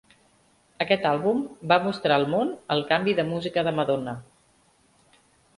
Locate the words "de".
3.21-3.27, 3.69-3.75